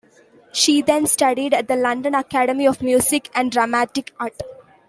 She 0.51 0.81
then 0.81 1.05
studied 1.05 1.53
at 1.53 1.67
the 1.67 1.75
London 1.75 2.15
Academy 2.15 2.65
of 2.65 2.81
Music 2.81 3.29
and 3.35 3.51
Dramatic 3.51 4.11
Art. 4.19 4.33